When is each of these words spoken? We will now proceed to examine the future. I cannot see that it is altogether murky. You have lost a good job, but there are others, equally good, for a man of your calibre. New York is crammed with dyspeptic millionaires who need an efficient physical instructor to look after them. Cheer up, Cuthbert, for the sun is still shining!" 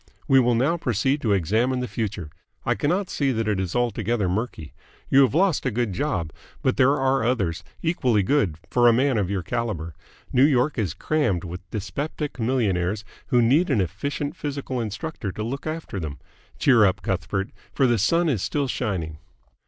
We 0.27 0.39
will 0.39 0.55
now 0.55 0.77
proceed 0.77 1.21
to 1.21 1.33
examine 1.33 1.79
the 1.79 1.87
future. 1.87 2.31
I 2.65 2.73
cannot 2.73 3.07
see 3.07 3.31
that 3.33 3.47
it 3.47 3.59
is 3.59 3.75
altogether 3.75 4.27
murky. 4.27 4.73
You 5.09 5.21
have 5.21 5.35
lost 5.35 5.63
a 5.63 5.69
good 5.69 5.93
job, 5.93 6.31
but 6.63 6.75
there 6.75 6.97
are 6.99 7.23
others, 7.23 7.63
equally 7.83 8.23
good, 8.23 8.55
for 8.67 8.87
a 8.87 8.93
man 8.93 9.19
of 9.19 9.29
your 9.29 9.43
calibre. 9.43 9.93
New 10.33 10.43
York 10.43 10.79
is 10.79 10.95
crammed 10.95 11.43
with 11.43 11.69
dyspeptic 11.69 12.39
millionaires 12.39 13.05
who 13.27 13.43
need 13.43 13.69
an 13.69 13.79
efficient 13.79 14.35
physical 14.35 14.81
instructor 14.81 15.31
to 15.33 15.43
look 15.43 15.67
after 15.67 15.99
them. 15.99 16.17
Cheer 16.57 16.83
up, 16.83 17.03
Cuthbert, 17.03 17.51
for 17.71 17.85
the 17.85 17.99
sun 17.99 18.27
is 18.27 18.41
still 18.41 18.67
shining!" 18.67 19.19